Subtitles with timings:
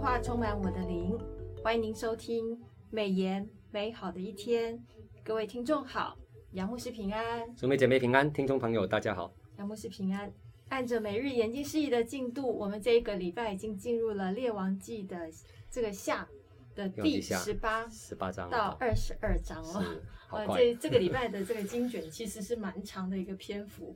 [0.00, 1.14] 话充满我的灵，
[1.62, 2.58] 欢迎您收听
[2.88, 4.82] 美言美好的一天。
[5.22, 6.16] 各位听众好，
[6.52, 10.32] 杨牧师平安，姊妹姐妹平安，听众朋友大家好，杨牧师平安。
[10.70, 15.30] 按着每日研经释义的进度，我们这一个礼拜已经进入了列王记的
[15.70, 16.26] 这个下
[16.74, 19.84] 的第十八十八章到二十二章哦。
[20.30, 23.94] 呃，这这个礼拜的这个经卷其实是蛮长的一个篇幅。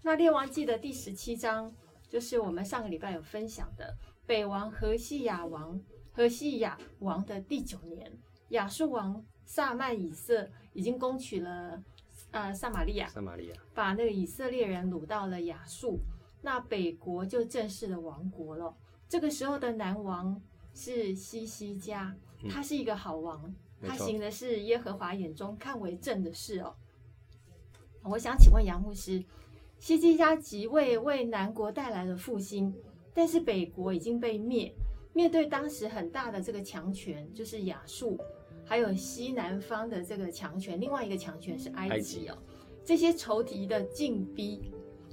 [0.00, 1.70] 那列王记的第十七章，
[2.08, 3.94] 就是我们上个礼拜有分享的。
[4.26, 5.80] 北王何西雅王，
[6.12, 8.10] 何西雅王的第九年，
[8.50, 11.82] 亚述王萨曼以色已经攻取了
[12.30, 15.98] 呃撒玛利亚，撒玛利亚把那个以色列人掳到了亚述，
[16.40, 18.74] 那北国就正式的亡国了。
[19.08, 20.40] 这个时候的南王
[20.72, 22.16] 是西西家，
[22.48, 23.42] 他是一个好王，
[23.80, 26.74] 嗯、他行的是耶和华眼中看为正的事哦。
[28.04, 29.22] 我想请问杨牧师，
[29.78, 32.74] 西西家即位为南国带来了复兴。
[33.14, 34.72] 但是北国已经被灭，
[35.12, 38.18] 面对当时很大的这个强权，就是亚述，
[38.64, 42.38] 还有西南方的这个强权，另外一个强权是埃及哦。
[42.84, 44.60] 这些仇敌的进逼，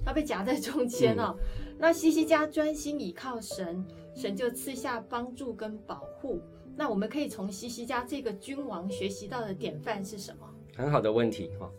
[0.05, 1.35] 他被夹在中间哦。
[1.37, 6.41] 嗯、那西西家专心倚靠神，神就赐下帮助跟保护。
[6.75, 10.49] 那我们可以从西西家这个君王学习到的典范是什么？
[10.75, 11.69] 很好的问题哈。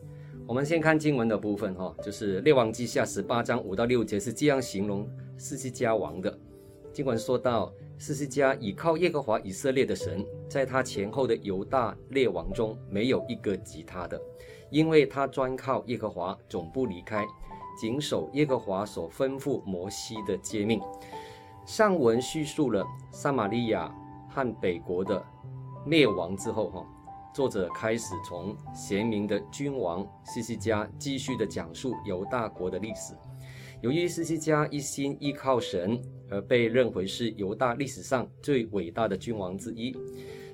[0.46, 5.08] 我们先看经文的部分哈，就是列王记下十八章五到六节是这样形容
[5.40, 6.38] 西西家王的。
[6.92, 14.20] 尽管说到，西西家倚靠耶和华以色列的神，在他前后的犹大列王中没有一个及他的，
[14.70, 17.24] 因为他专靠耶和华，总不离开，
[17.80, 20.78] 谨守耶和华所吩咐摩西的诫命。
[21.64, 23.90] 上文叙述了撒玛利亚
[24.28, 25.24] 和北国的
[25.86, 26.86] 灭亡之后哈。
[27.32, 33.14] 作者开始从贤明的君王西西家继续的讲述犹大国的历史。
[33.82, 35.98] 由于西西家一心依靠神，
[36.28, 39.96] 而被认为是犹大历史上最伟大的君王之一。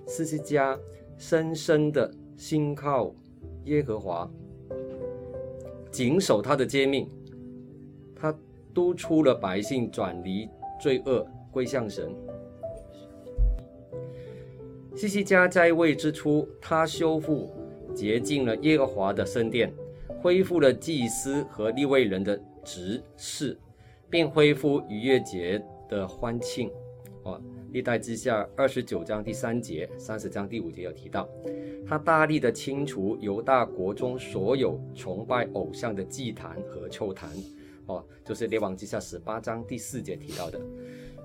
[0.07, 0.79] 西西家
[1.19, 3.13] 深深的信靠
[3.65, 4.31] 耶和华，
[5.91, 7.09] 谨守他的诫命，
[8.15, 8.33] 他
[8.73, 10.49] 督促了百姓转离
[10.81, 12.15] 罪恶，归向神。
[14.95, 17.51] 西西家在位之初，他修复
[17.93, 19.75] 洁净了耶和华的圣殿，
[20.23, 23.57] 恢复了祭司和立位人的职事，
[24.11, 26.69] 并恢复逾越节的欢庆。
[27.23, 27.41] 哦，
[27.71, 31.29] 历代之下二十九章第三节、三十章第五节有提到，
[31.87, 37.31] 他大力的清除犹大国中所有崇拜偶像的祭坛和臭坛。
[37.87, 40.61] 哦，就是列王记下十八章第四节提到的，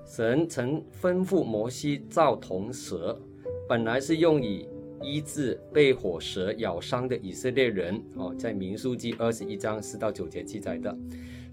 [0.06, 3.20] 神曾吩咐摩西造铜蛇。
[3.68, 4.68] 本来是用以
[5.02, 10.96] 医治被火蛇咬伤的以色列人哦，在民数记二十一章四到九节记载的，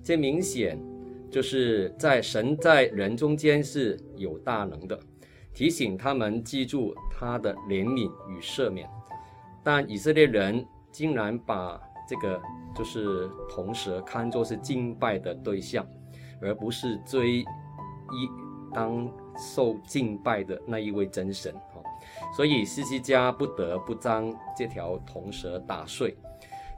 [0.03, 0.79] 这明显
[1.29, 4.99] 就是在神在人中间是有大能的，
[5.53, 8.89] 提醒他们记住他的怜悯与赦免。
[9.63, 12.41] 但以色列人竟然把这个
[12.75, 15.85] 就是铜蛇看作是敬拜的对象，
[16.41, 17.45] 而不是追一
[18.73, 21.53] 当受敬拜的那一位真神。
[22.35, 26.17] 所以西西家不得不将这条铜蛇打碎。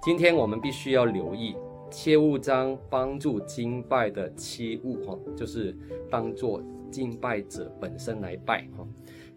[0.02, 1.56] 今天我们必须要留意，
[1.92, 5.78] 切勿将帮助敬拜的器物哈，就是
[6.10, 8.88] 当做敬拜者本身来拜哈，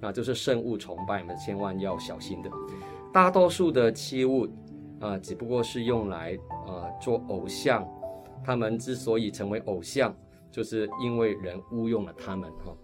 [0.00, 2.50] 那就是圣物崇拜，我们千万要小心的。
[3.12, 4.48] 大多数的器物
[5.00, 7.86] 啊，只不过是用来啊做偶像，
[8.42, 10.16] 他们之所以成为偶像，
[10.50, 12.74] 就是因为人误用了他们哈。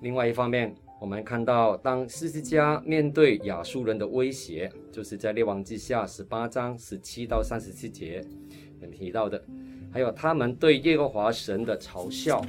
[0.00, 0.74] 另外一方面。
[1.00, 8.24] 我们看到，当西西家面对亚述人的威胁，就是在列王记下十八章十七到三十七节
[8.90, 9.42] 提到的，
[9.92, 12.44] 还有他们对耶和华神的嘲笑，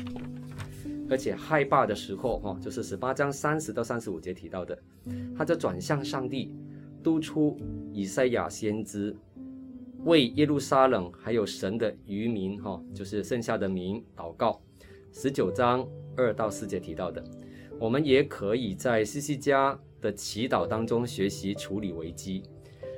[1.10, 4.78] 而且害怕的时候，哈，就是十八章三十到三十五节提到的，
[5.38, 6.54] 他就转向上帝，
[7.04, 7.58] 督促
[7.94, 9.16] 以赛亚先知
[10.04, 14.62] 为耶路撒冷还有神的余民，哈，就是剩下的民祷告。
[15.12, 17.24] 十九章二到四节提到的。
[17.78, 22.42] 我们也可以在西西家的祈祷当中学习处理危机。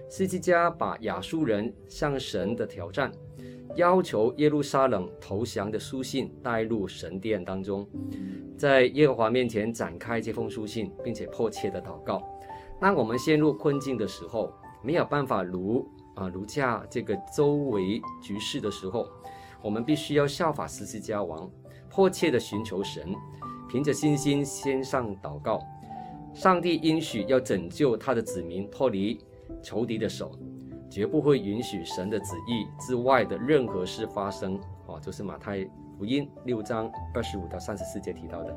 [0.07, 3.11] 西西家把亚述人向神的挑战，
[3.75, 7.87] 要求耶路撒冷投降的书信带入神殿当中，
[8.57, 12.21] 在耶和华面前展开这封书信，并且迫切的祷告。
[12.79, 14.51] 当我们陷入困境的时候，
[14.83, 19.07] 没有办法如啊如驾这个周围局势的时候，
[19.61, 21.49] 我们必须要效法西西家王，
[21.89, 23.13] 迫切的寻求神。
[23.69, 25.59] 凭着信心先上祷告，
[26.33, 29.19] 上帝应许要拯救他的子民脱离
[29.61, 30.31] 仇敌的手，
[30.89, 34.59] 绝不会允许神的旨意之外的任何事发生。
[34.85, 38.55] 哦，就是马太福音六章二十五到三十四节提到的，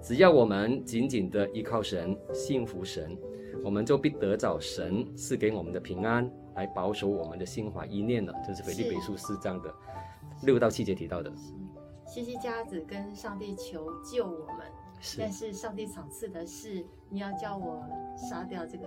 [0.00, 3.18] 只要我们紧紧的依靠神，信服神，
[3.64, 8.32] 我们就必得找神赐给我们的平安，来保守我们的心怀意念了。
[8.46, 9.74] 这是腓立比书四章的
[10.42, 11.32] 六到七节提到的。
[12.06, 14.58] 西西家子跟上帝求救我们，
[15.00, 17.82] 是但是上帝赏赐的是你要叫我
[18.16, 18.86] 杀掉这个。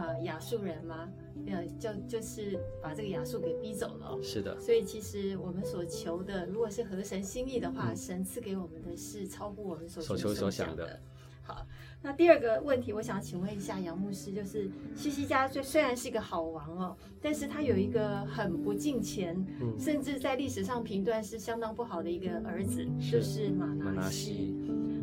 [0.00, 1.08] 呃，亚述人吗？
[1.48, 4.16] 呃，就就是把这个亚述给逼走了。
[4.22, 4.58] 是的。
[4.60, 11.00] 所以其实我们所求的，如果是合神心意的话，嗯、神赐给我们的是超乎我们所求所，想的。
[11.42, 11.66] 好，
[12.02, 24.54] 那第二个问题，我想请问一下杨牧师，就是西西家虽虽然是一个好王哦，但是他有一个很不敬虔，嗯、甚至在历史上评断是相当不好的一个儿子，是就是马拿西。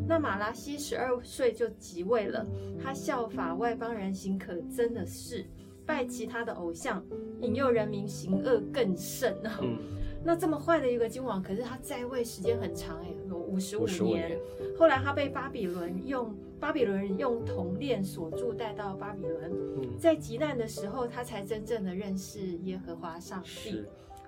[0.08, 2.46] 那马拉西十二岁就即位了，
[2.80, 5.44] 他效法外邦人行可憎的事，
[5.84, 7.04] 拜其他的偶像，
[7.40, 9.58] 引诱人民行恶更甚啊。
[9.62, 9.76] 嗯、
[10.24, 14.28] 那这么坏的一个君王，可是他在位时间很长哎，有五十五年。
[14.28, 14.40] 年
[14.78, 23.84] 后来他被巴比伦用巴比伦人用铜链锁住，带到巴比伦，嗯、在极难的时候，他才真正的认识耶和华上帝，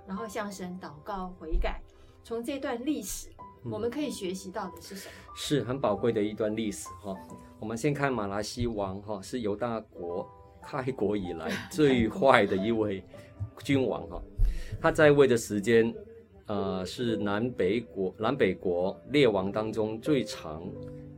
[0.09, 1.81] 然后向神祷告悔改。
[2.25, 3.29] 从这段历史。
[3.65, 5.13] 我们可以学习到的是什么？
[5.35, 7.15] 是很宝贵的一段历史哈。
[7.59, 10.29] 我们先看马来西王哈，是犹大国
[10.63, 13.03] 开国以来 最坏的一位
[13.65, 14.23] 君王哈。
[14.81, 15.93] 他在位的时间，
[16.47, 20.63] 呃，是南北国南北国列王当中最长，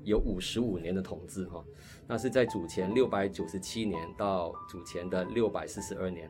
[0.05, 1.63] 有五十五年的统治哈。
[2.07, 6.29] 那是在主前六百九十七年到主前的六百四十二年，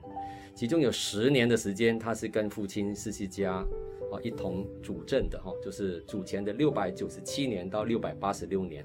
[0.55, 3.65] 其中有十年的时间，他是跟父亲西西家。
[4.11, 8.85] 哦，一同主政的哈，就是主前的六百九十七年到六百八十六年，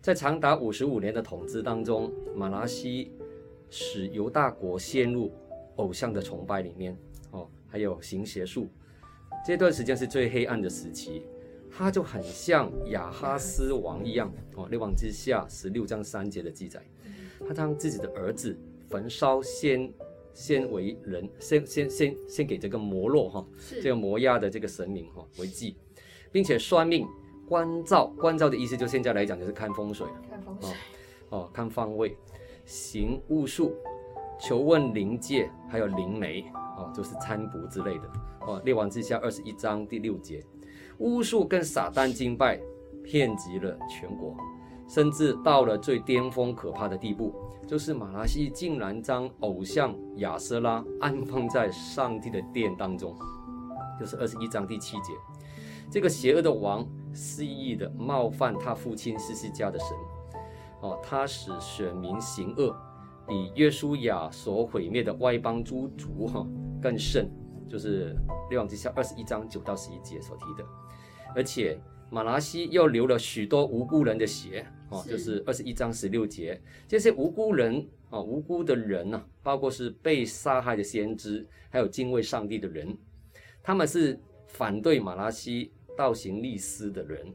[0.00, 3.12] 在长达五十五年的统治当中，马拉西
[3.70, 5.32] 使犹大国陷入
[5.76, 6.96] 偶像的崇拜里面，
[7.30, 8.68] 哦，还有行邪术，
[9.46, 11.22] 这段时间是最黑暗的时期，
[11.70, 16.82] 他就很像亚哈斯王一样，哦，列王之下十六章三节的记载，
[17.46, 18.58] 他将自己的儿子
[18.88, 19.92] 焚烧先。
[20.32, 23.46] 先为人，先先先先给这个摩洛哈，
[23.82, 25.76] 这个摩亚的这个神明哈为祭，
[26.32, 27.06] 并且算命
[27.46, 30.70] 观照，观照的意思就现在来讲就是看风水，看风水。
[30.70, 30.74] 哦，
[31.30, 32.16] 哦看方位，
[32.64, 33.74] 行巫术，
[34.40, 36.44] 求问灵界，还有灵媒
[36.76, 38.12] 哦，就是参卜之类的。
[38.40, 38.62] 哦。
[38.64, 40.44] 列王之下二十一章第六节，
[40.98, 42.60] 巫术跟撒旦敬拜，
[43.02, 44.36] 遍及了全国。
[44.92, 47.32] 甚至到了最巅峰可怕的地步，
[47.64, 53.16] 就是马拉西竟然将偶像亚瑟拉安放在上帝的殿当中，
[54.00, 55.12] 就是二十一章第七节。
[55.88, 56.84] 这个邪恶的王
[57.14, 59.88] 肆意的冒犯他父亲西西家的神，
[60.80, 62.76] 哦，他使选民行恶，
[63.28, 66.44] 比约书亚所毁灭的外邦诸族哈
[66.82, 67.30] 更甚，
[67.68, 68.16] 就是
[68.48, 70.68] 列王记下二十一章九到十一节所提的，
[71.36, 71.80] 而且。
[72.12, 82.96] 马拉西又流了许多无辜人的血，哦，就是二十一章十六节，这些无辜人啊，无辜的人啊，包括是被杀害的先知，还有敬畏上帝的人，
[83.62, 87.26] 他们是反对马拉西倒行逆施的人，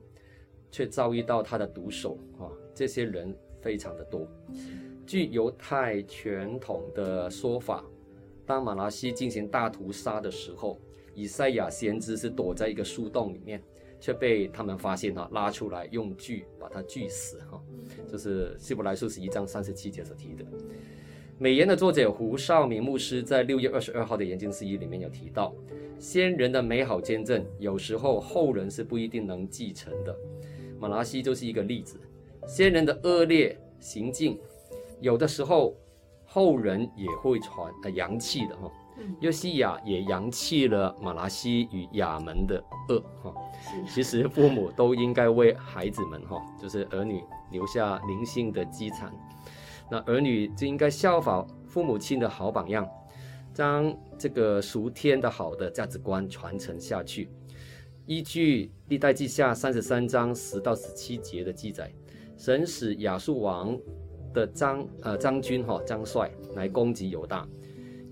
[0.70, 4.28] 却遭遇到他的毒手啊，这些人非常的多。
[5.08, 7.86] 据犹太传统的说法，
[8.46, 10.78] 当马拉西进行大屠杀的时候，
[11.14, 13.64] 以赛亚先知是躲在一个树洞里面。
[14.06, 17.60] 却被他们发现哈，拉出来用锯把它锯死哈，
[18.08, 20.46] 就是希伯来书十一章三十七节所提的。
[21.40, 25.52] 美言的作者胡少明牧师在六月二十二号的研经释义里面有提到，
[25.98, 30.16] 先人的美好见证，有时候后人是不一定能继承的。
[30.80, 32.00] 马拉西就是一个例子，
[32.46, 34.40] 先人的恶劣行径，
[35.02, 35.76] 有的时候
[36.26, 38.72] 后人也会传呃扬弃的哈。
[39.20, 43.34] 约西亚也扬弃了马拉西与亚门的恶哈，
[43.88, 49.14] 其实父母都应该为孩子们哈，就是儿女留下灵性的积产，
[49.92, 52.88] 那儿女就应该效仿父母亲的好榜样，
[53.54, 57.30] 将这个属天的好的价值观传承下去。
[58.06, 61.92] 依据历代记下三十三章十到十七节的记载，
[62.38, 63.78] 神使亚述王
[64.34, 67.48] 的张呃张军哈张帅来攻击犹大。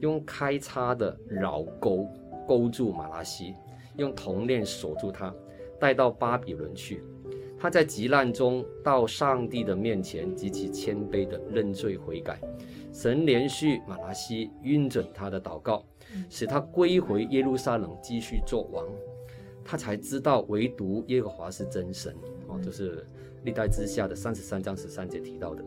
[0.03, 2.05] 用开叉的橈钩
[2.45, 3.53] 勾住马拉西，
[3.95, 5.33] 用铜链锁住他，
[5.79, 7.01] 带到巴比伦去。
[7.57, 12.37] 他在急难中到上帝的面前，极其谦卑的认罪悔改。
[12.91, 15.85] 神连续马拉西，允准他的祷告，
[16.29, 18.85] 使他归回耶路撒冷继续做王。
[19.63, 22.13] 他才知道唯独耶和华是真神。
[22.49, 23.07] 哦，就是
[23.45, 25.63] 历代之下的三十三章十三节提到的。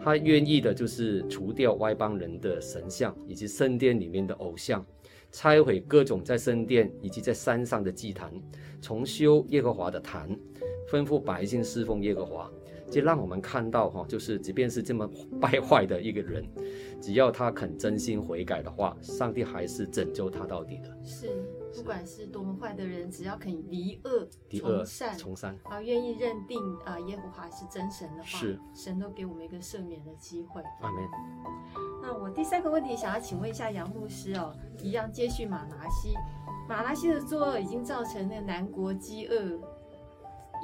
[0.00, 4.84] 他愿意的就是除掉外邦人的神像以及圣殿里面的偶像，
[5.30, 8.32] 拆毁各种在圣殿以及在山上的祭坛，
[8.80, 10.28] 重修耶和华的坛，
[10.90, 12.50] 吩咐百姓侍奉耶和华。
[12.90, 16.44] 就让我们看到哈，就是即便是这么败坏的一个人，
[17.00, 20.94] 只要他肯真心悔改的话，上帝还是拯救他到底的。
[21.02, 21.28] 是，
[21.74, 24.28] 不管是多么坏的人，只要肯离恶
[24.60, 30.62] 从善，从善啊，愿意认定啊耶和华是真神的话，是神都给我们一个赦免的机会。
[30.80, 31.08] 阿门。
[32.02, 36.14] 那我第三个问题想要请问一下杨牧师哦，一样接续马拿西，
[36.68, 39.58] 马拿西的作恶已经造成那个南国饥饿。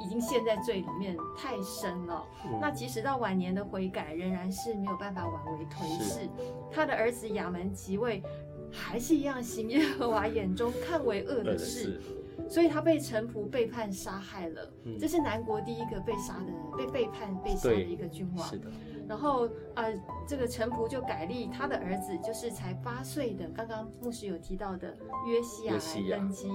[0.01, 6.29] 已经陷在罪里面太深了，嗯，那即使到晚年的悔改，仍然是没有办法挽回颓势。
[6.71, 8.23] 他的儿子亚门即位，
[8.71, 11.99] 还是一样行耶和华眼中看为恶的事，
[12.47, 14.97] 所以他被臣仆背叛杀害了，嗯。
[14.99, 18.47] 这是南国第一个被杀的、被背叛、被杀的一个君王。
[18.47, 18.69] 是的。
[19.07, 19.93] 然后呃，
[20.27, 24.95] 这个臣仆就改立他的儿子，就是才八岁的，刚刚牧师有提到的
[25.27, 26.47] 约西亚来登基。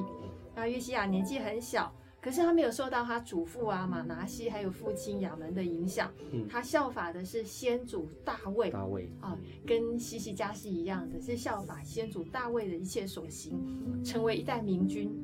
[0.54, 1.92] 啊，约西亚年纪很小。
[2.24, 13.60] 可是他没有受到他祖父啊马拿西还有父亲亚门的影响，嗯，他效法的是先祖大卫，大卫啊，跟西西家是一样的，是效法先祖大卫的一切所行，
[14.02, 15.14] 成为一代明君。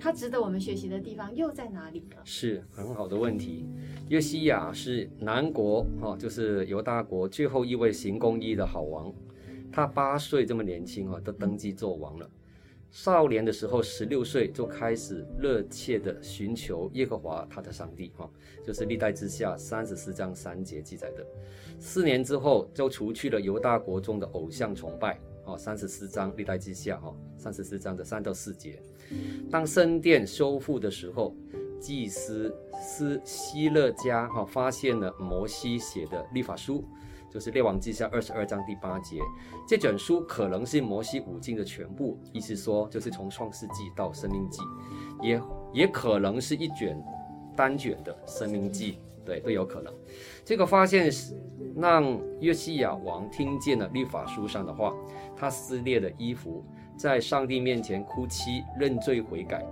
[0.00, 2.16] 他值得我们学习的地方又在哪里呢？
[2.24, 3.66] 是很好的问题。
[4.08, 9.12] 约西亚是南国哈，就是犹大国最后一位行公义的好王，
[9.70, 12.30] 他八岁这么年轻啊，都登基做王了。
[12.90, 18.28] 少年的时候，十六岁就开始热切地寻求耶和华他的上帝，哈，
[18.64, 21.24] 就是历代之下三十四章三节记载的。
[21.78, 28.80] 四年之后，就除去了犹大国中的偶像崇拜，哦，三十四章历代之下，哈，三十四章的三到四节。
[29.50, 31.34] 当圣殿修复的时候，
[31.78, 36.82] 祭司斯希勒家，哈，发现了摩西写的律法书。
[37.30, 39.18] 就是列王记下二十二章第八节，
[39.66, 44.60] 这卷书可能是摩西五经的全部，意思说就是从创世纪到生命记，
[45.22, 45.40] 也
[45.72, 46.98] 也可能是一卷
[47.56, 49.92] 单卷的生命记，对，都有可能。
[50.44, 51.10] 这个发现
[51.76, 54.94] 让约西亚王听见了律法书上的话，
[55.36, 56.64] 他撕裂了衣服，
[56.96, 59.64] 在上帝面前哭泣认罪悔改，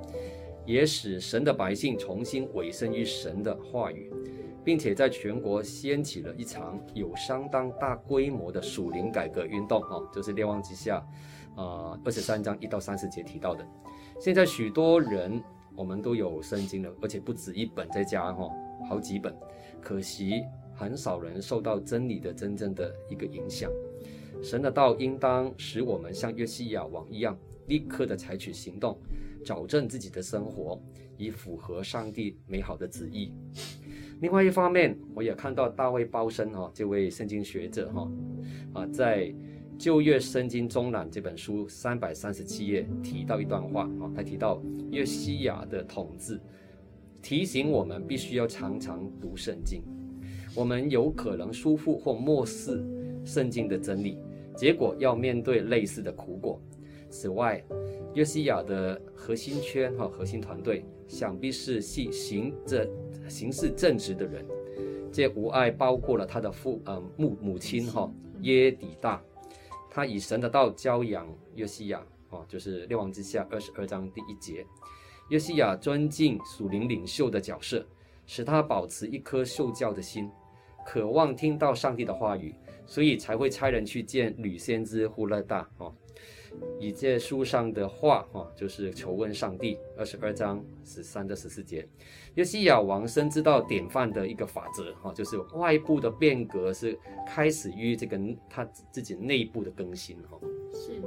[0.67, 4.13] 也使神的百姓重新委身于神的话语。
[4.67, 10.97] 并且在全国掀起了一场有相当大规模的属灵改革运动，哈，就是列王记下，
[11.55, 13.65] 啊，二十三章一到三十节提到的。
[14.19, 15.41] 现在许多人
[15.77, 18.51] 我们都有圣经了，而且不止一本在家，哈，
[18.89, 19.33] 好几本。
[19.81, 20.43] 可惜
[20.75, 23.71] 很少人受到真理的真正的一个影响。
[24.43, 28.99] 神的道应当使我们像约西亚王一样，立刻的采取行动，
[29.45, 30.83] 矫正自己的生活，
[31.17, 33.33] 以符合上帝美好的旨意。
[34.21, 38.11] 另外一方面，我也看到大卫鲍森哈这位圣经学者哈
[38.73, 39.33] 啊，在
[39.79, 46.41] 旧约圣经中览这本书三百三十七页提到一段话啊，他提到约西亚的统治，
[47.21, 49.83] 提醒我们必须要常常读圣经。
[50.55, 52.83] 我们有可能疏忽或漠视
[53.23, 54.19] 圣经的真理，
[54.57, 56.59] 结果要面对类似的苦果。
[57.11, 57.63] 此外，
[58.15, 62.89] 约西亚的核心圈哈核心团队，想必是系行着。
[63.28, 64.45] 行事正直的人，
[65.12, 68.11] 这无碍包括了他的父呃母母亲哈
[68.42, 69.23] 耶底大，
[69.90, 74.64] 他以神的道教养约西亚哦，就是列王之下二十二章第一节，
[75.28, 77.87] 约西亚尊敬属灵领袖的角色，
[78.26, 80.30] 使他保持一颗受教的心，
[80.85, 82.54] 渴望听到上帝的话语，
[82.87, 85.92] 所以才会差人去见吕先知呼勒大啊。
[86.79, 89.79] 以这书上的话，哈，就是求问上帝。
[89.97, 91.89] 二十二章十三到十四节，
[92.35, 100.39] 约西亚王深知道典范的一个法则，哈，就是外部的变革是开始于这个他自己内部的更新，哈。
[100.73, 101.01] 是，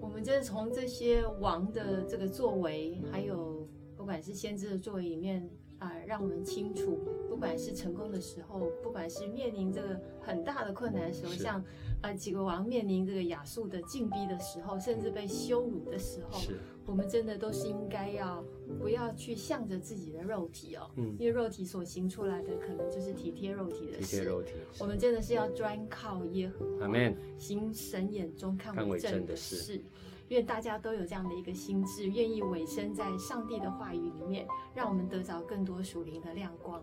[0.00, 5.48] 我们就是从这些王的这个作为，还有不管是先知的作为里面。
[5.84, 6.98] 啊，让我们清楚，
[7.28, 11.62] 不管是成功的时候，不管是面临这个很大的困难的时候，像
[12.00, 16.40] 呃几个王面临这个亚述的禁逼的时候，甚至被羞辱的时候，
[16.86, 18.42] 我们真的都是应该要
[18.80, 24.54] 不要去向着自己的肉体哦，嗯，因为肉体所行出来的可能就是体贴肉体的事，体贴肉体。
[24.80, 26.88] 我们真的是要专靠耶和华，
[27.36, 29.82] 行神眼中看为正的事。
[30.34, 36.82] 愿大家都有这样的一个心智，愿意委身在上帝的话语里面，让我们得着更多属灵的亮光。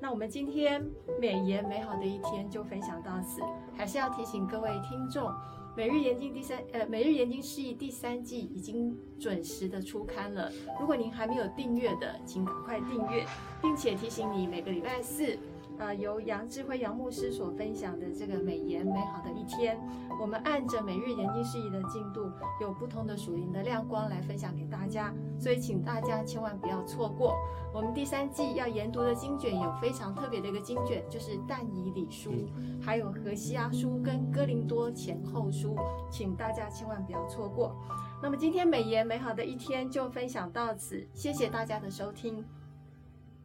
[0.00, 0.84] 那我们今天
[1.20, 3.42] 美言美好的一天就分享到此，
[3.76, 5.30] 还是要提醒各位听众，
[5.76, 10.50] 每日研经第三呃每日研经释义第三季已经准时的出刊了。
[10.80, 13.24] 如果您还没有订阅的，请赶快订阅，
[13.60, 15.38] 并且提醒你每个礼拜四。
[15.82, 19.76] 呃，由杨智辉杨牧师所分享的这个美言美好的一天，
[20.20, 27.34] 我们按着每日研经事宜的进度，有不同的属灵的亮光来分享给大家，所以请大家千万不要错过。
[27.74, 32.30] 我们第三季要研读的经卷有非常特别的一个经卷，就是但以理书，
[32.80, 35.74] 还有何西阿书跟哥林多前后书，
[36.12, 37.74] 请大家千万不要错过。
[38.22, 42.44] 那么今天美言美好的一天就分享到此，谢谢大家的收听。